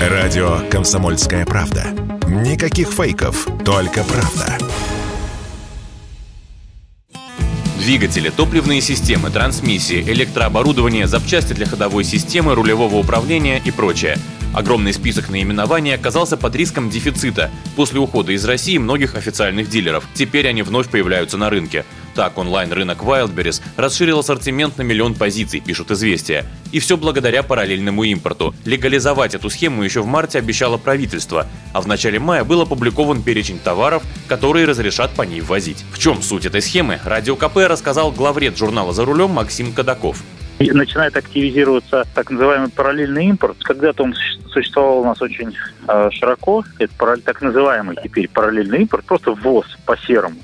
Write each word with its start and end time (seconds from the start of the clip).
Радио 0.00 0.60
«Комсомольская 0.70 1.44
правда». 1.44 1.88
Никаких 2.26 2.88
фейков, 2.88 3.46
только 3.66 4.02
правда. 4.02 4.56
Двигатели, 7.76 8.30
топливные 8.30 8.80
системы, 8.80 9.28
трансмиссии, 9.28 10.00
электрооборудование, 10.00 11.06
запчасти 11.06 11.52
для 11.52 11.66
ходовой 11.66 12.04
системы, 12.04 12.54
рулевого 12.54 12.96
управления 12.96 13.60
и 13.62 13.70
прочее. 13.70 14.16
Огромный 14.52 14.92
список 14.92 15.28
наименований 15.28 15.94
оказался 15.94 16.36
под 16.36 16.56
риском 16.56 16.90
дефицита 16.90 17.50
после 17.76 18.00
ухода 18.00 18.32
из 18.32 18.44
России 18.44 18.78
многих 18.78 19.14
официальных 19.14 19.68
дилеров. 19.68 20.04
Теперь 20.14 20.48
они 20.48 20.62
вновь 20.62 20.90
появляются 20.90 21.36
на 21.36 21.50
рынке. 21.50 21.84
Так, 22.16 22.36
онлайн-рынок 22.36 22.98
Wildberries 22.98 23.62
расширил 23.76 24.18
ассортимент 24.18 24.76
на 24.76 24.82
миллион 24.82 25.14
позиций, 25.14 25.60
пишут 25.60 25.92
«Известия». 25.92 26.44
И 26.72 26.80
все 26.80 26.96
благодаря 26.96 27.44
параллельному 27.44 28.02
импорту. 28.02 28.52
Легализовать 28.64 29.36
эту 29.36 29.50
схему 29.50 29.84
еще 29.84 30.02
в 30.02 30.06
марте 30.06 30.38
обещало 30.38 30.76
правительство, 30.76 31.46
а 31.72 31.80
в 31.80 31.86
начале 31.86 32.18
мая 32.18 32.42
был 32.42 32.60
опубликован 32.62 33.22
перечень 33.22 33.60
товаров, 33.60 34.02
которые 34.26 34.66
разрешат 34.66 35.12
по 35.14 35.22
ней 35.22 35.40
ввозить. 35.40 35.84
В 35.92 35.98
чем 36.00 36.22
суть 36.22 36.46
этой 36.46 36.60
схемы, 36.60 36.98
Радио 37.04 37.36
КП 37.36 37.58
рассказал 37.68 38.10
главред 38.10 38.58
журнала 38.58 38.92
«За 38.92 39.04
рулем» 39.04 39.30
Максим 39.30 39.72
Кадаков 39.72 40.22
начинает 40.68 41.16
активизироваться 41.16 42.04
так 42.14 42.30
называемый 42.30 42.70
параллельный 42.70 43.26
импорт. 43.26 43.56
Когда-то 43.62 44.04
он 44.04 44.14
существовал 44.52 45.00
у 45.00 45.04
нас 45.04 45.20
очень 45.22 45.56
э, 45.88 46.10
широко. 46.12 46.64
Это 46.78 47.16
так 47.18 47.40
называемый 47.40 47.96
теперь 48.02 48.28
параллельный 48.28 48.82
импорт, 48.82 49.04
просто 49.06 49.32
ввоз 49.32 49.66
по 49.86 49.96
серому. 49.96 50.36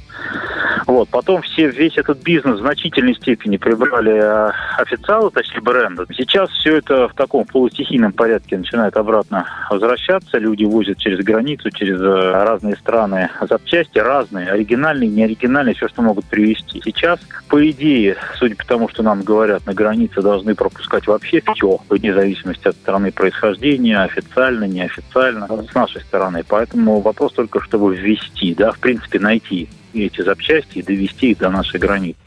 Вот. 0.87 1.09
Потом 1.09 1.43
все, 1.43 1.69
весь 1.69 1.99
этот 1.99 2.23
бизнес 2.23 2.59
в 2.59 2.63
значительной 2.63 3.15
степени 3.17 3.57
прибрали 3.57 4.15
э, 4.15 4.53
официалы, 4.79 5.31
точнее 5.31 5.61
бренды. 5.61 6.07
Сейчас 6.17 6.49
все 6.51 6.77
это 6.77 7.09
в 7.09 7.15
таком 7.15 7.45
полустихийном 7.45 8.13
порядке 8.13 8.57
начинает 8.57 8.97
обратно 8.97 9.47
возвращаться. 9.69 10.39
Люди 10.39 10.65
возят 10.65 10.99
через 10.99 11.25
границу, 11.25 11.71
через 11.71 12.01
э, 12.01 12.05
разные 12.05 12.77
страны 12.77 13.31
запчасти, 13.49 13.99
разные, 13.99 14.49
оригинальные, 14.49 15.11
неоригинальные, 15.11 15.75
все, 15.75 15.89
что 15.89 16.03
могут 16.03 16.25
привезти. 16.27 16.81
Сейчас, 16.85 17.19
по 17.49 17.69
идее, 17.69 18.17
судя 18.37 18.55
по 18.55 18.65
тому, 18.65 18.89
что 18.89 19.03
нам 19.03 19.23
говорят, 19.23 19.67
на 19.67 19.75
границе 19.75 20.23
должны 20.23 20.55
пропускать 20.55 21.09
вообще 21.09 21.43
все, 21.55 21.79
вне 21.89 22.15
зависимости 22.15 22.69
от 22.69 22.77
страны 22.77 23.11
происхождения, 23.11 24.01
официально, 24.01 24.65
неофициально, 24.65 25.49
с 25.49 25.75
нашей 25.75 26.01
стороны. 26.03 26.45
Поэтому 26.47 27.01
вопрос 27.01 27.33
только, 27.33 27.61
чтобы 27.61 27.97
ввести, 27.97 28.55
да, 28.55 28.71
в 28.71 28.79
принципе, 28.79 29.19
найти 29.19 29.69
эти 30.05 30.23
запчасти 30.23 30.79
и 30.79 30.83
довести 30.83 31.31
их 31.31 31.39
до 31.39 31.51
нашей 31.51 31.81
границы. 31.81 32.19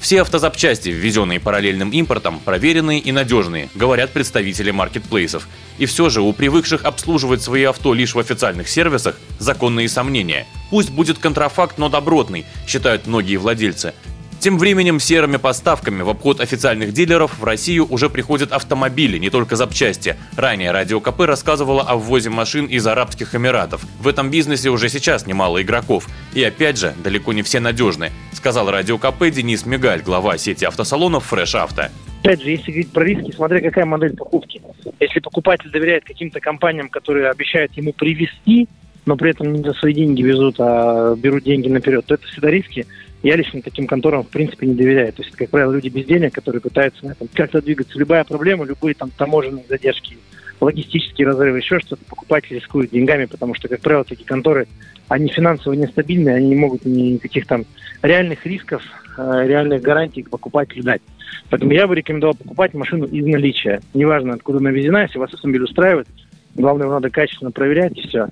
Все 0.00 0.22
автозапчасти, 0.22 0.90
ввезенные 0.90 1.40
параллельным 1.40 1.90
импортом, 1.90 2.40
проверенные 2.44 3.00
и 3.00 3.10
надежные, 3.10 3.68
говорят 3.74 4.10
представители 4.10 4.70
маркетплейсов. 4.70 5.48
И 5.78 5.86
все 5.86 6.08
же 6.08 6.22
у 6.22 6.32
привыкших 6.32 6.84
обслуживать 6.84 7.42
свои 7.42 7.64
авто 7.64 7.94
лишь 7.94 8.14
в 8.14 8.18
официальных 8.18 8.68
сервисах 8.68 9.18
законные 9.40 9.88
сомнения. 9.88 10.46
Пусть 10.70 10.90
будет 10.90 11.18
контрафакт, 11.18 11.78
но 11.78 11.88
добротный, 11.88 12.46
считают 12.66 13.06
многие 13.06 13.36
владельцы. 13.36 13.92
Тем 14.40 14.56
временем 14.56 15.00
серыми 15.00 15.36
поставками 15.36 16.02
в 16.02 16.10
обход 16.10 16.40
официальных 16.40 16.92
дилеров 16.92 17.38
в 17.40 17.44
Россию 17.44 17.88
уже 17.90 18.08
приходят 18.08 18.52
автомобили, 18.52 19.18
не 19.18 19.30
только 19.30 19.56
запчасти. 19.56 20.16
Ранее 20.36 20.70
Радио 20.70 21.00
КП 21.00 21.22
рассказывала 21.22 21.82
о 21.82 21.96
ввозе 21.96 22.30
машин 22.30 22.66
из 22.66 22.86
Арабских 22.86 23.34
Эмиратов. 23.34 23.84
В 24.00 24.06
этом 24.06 24.30
бизнесе 24.30 24.70
уже 24.70 24.88
сейчас 24.90 25.26
немало 25.26 25.60
игроков. 25.60 26.06
И 26.34 26.44
опять 26.44 26.78
же, 26.78 26.94
далеко 27.02 27.32
не 27.32 27.42
все 27.42 27.58
надежны, 27.58 28.12
сказал 28.32 28.70
Радио 28.70 28.96
КП 28.96 29.24
Денис 29.28 29.66
Мигаль, 29.66 30.02
глава 30.02 30.38
сети 30.38 30.64
автосалонов 30.64 31.32
Fresh 31.32 31.54
Auto. 31.54 31.90
Опять 32.22 32.42
же, 32.42 32.50
если 32.50 32.70
говорить 32.70 32.92
про 32.92 33.04
риски, 33.04 33.32
смотря 33.32 33.60
какая 33.60 33.86
модель 33.86 34.14
покупки. 34.16 34.60
Если 35.00 35.18
покупатель 35.18 35.70
доверяет 35.70 36.04
каким-то 36.04 36.38
компаниям, 36.38 36.88
которые 36.88 37.28
обещают 37.30 37.72
ему 37.76 37.92
привезти, 37.92 38.68
но 39.08 39.16
при 39.16 39.30
этом 39.30 39.54
не 39.54 39.62
за 39.62 39.72
свои 39.72 39.94
деньги 39.94 40.22
везут, 40.22 40.56
а 40.58 41.16
берут 41.16 41.42
деньги 41.42 41.66
наперед, 41.66 42.04
то 42.04 42.14
это 42.14 42.26
всегда 42.26 42.50
риски. 42.50 42.86
Я 43.22 43.36
лично 43.36 43.62
таким 43.62 43.86
конторам, 43.86 44.22
в 44.22 44.28
принципе, 44.28 44.66
не 44.66 44.74
доверяю. 44.74 45.14
То 45.14 45.22
есть, 45.22 45.34
как 45.34 45.48
правило, 45.48 45.72
люди 45.72 45.88
без 45.88 46.04
денег, 46.04 46.34
которые 46.34 46.60
пытаются 46.60 47.06
на 47.06 47.12
этом 47.12 47.26
как-то 47.32 47.62
двигаться. 47.62 47.98
Любая 47.98 48.24
проблема, 48.24 48.66
любые 48.66 48.94
там 48.94 49.10
таможенные 49.10 49.64
задержки, 49.66 50.18
логистические 50.60 51.26
разрывы, 51.26 51.56
еще 51.56 51.80
что-то, 51.80 52.04
покупатель 52.04 52.56
рискует 52.56 52.90
деньгами, 52.90 53.24
потому 53.24 53.54
что, 53.54 53.66
как 53.68 53.80
правило, 53.80 54.04
такие 54.04 54.26
конторы, 54.26 54.68
они 55.08 55.28
финансово 55.30 55.72
нестабильные, 55.72 56.36
они 56.36 56.50
не 56.50 56.56
могут 56.56 56.84
никаких 56.84 57.46
там 57.46 57.64
реальных 58.02 58.44
рисков, 58.44 58.82
э, 59.16 59.44
реальных 59.46 59.80
гарантий 59.80 60.22
покупателю 60.22 60.82
дать. 60.82 61.00
Поэтому 61.48 61.72
я 61.72 61.86
бы 61.86 61.94
рекомендовал 61.94 62.34
покупать 62.34 62.74
машину 62.74 63.06
из 63.06 63.24
наличия. 63.24 63.80
Неважно, 63.94 64.34
откуда 64.34 64.58
она 64.58 64.70
везена, 64.70 65.04
если 65.04 65.18
вас 65.18 65.32
автомобиль 65.32 65.62
устраивает, 65.62 66.08
главное, 66.54 66.84
его 66.84 66.94
надо 66.94 67.08
качественно 67.08 67.50
проверять, 67.50 67.96
и 67.96 68.06
все. 68.06 68.28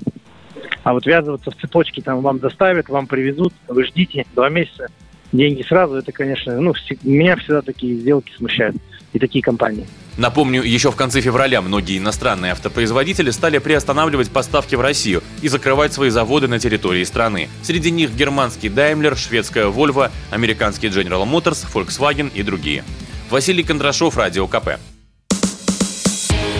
А 0.87 0.93
вот 0.93 1.05
ввязываться 1.05 1.51
в 1.51 1.57
цепочки, 1.57 2.01
там 2.01 2.21
вам 2.21 2.39
доставят, 2.39 2.89
вам 2.89 3.09
привезут, 3.09 3.53
вы 3.67 3.85
ждите 3.87 4.25
два 4.37 4.49
месяца, 4.49 4.87
деньги 5.33 5.63
сразу, 5.63 5.97
это, 5.97 6.13
конечно, 6.13 6.61
ну, 6.61 6.75
меня 7.03 7.35
всегда 7.35 7.61
такие 7.61 7.97
сделки 7.97 8.33
смущают 8.37 8.77
и 9.13 9.19
такие 9.19 9.43
компании. 9.43 9.85
Напомню, 10.17 10.63
еще 10.63 10.93
в 10.93 10.95
конце 10.95 11.21
февраля 11.21 11.61
многие 11.61 11.99
иностранные 11.99 12.53
автопроизводители 12.53 13.31
стали 13.31 13.59
приостанавливать 13.59 14.31
поставки 14.31 14.77
в 14.77 14.81
Россию 14.81 15.25
и 15.43 15.49
закрывать 15.49 15.93
свои 15.93 16.11
заводы 16.11 16.47
на 16.47 16.61
территории 16.61 17.03
страны. 17.03 17.49
Среди 17.63 17.91
них 17.91 18.15
германский 18.15 18.69
Daimler, 18.69 19.17
шведская 19.17 19.65
Volvo, 19.65 20.13
американский 20.31 20.87
General 20.87 21.29
Motors, 21.29 21.67
Volkswagen 21.75 22.31
и 22.33 22.45
другие. 22.45 22.85
Василий 23.29 23.65
Кондрашов, 23.65 24.17
Радио 24.17 24.47
КП. 24.47 24.79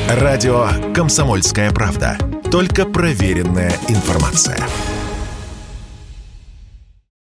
Радио 0.09 0.67
«Комсомольская 0.93 1.71
правда». 1.71 2.19
Только 2.57 2.87
проверенная 2.87 3.79
информация. 3.89 4.57